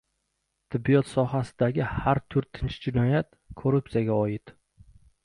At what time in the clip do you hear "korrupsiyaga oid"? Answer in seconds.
3.61-4.55